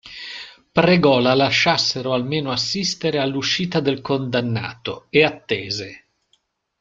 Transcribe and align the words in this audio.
Pregò 0.71 1.19
la 1.19 1.35
lasciassero 1.35 2.13
almeno 2.13 2.49
assistere 2.49 3.19
all'uscita 3.19 3.79
del 3.79 4.01
condannato, 4.01 5.05
e 5.11 5.23
attese. 5.23 6.05